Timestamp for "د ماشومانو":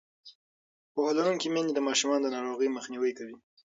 1.75-2.23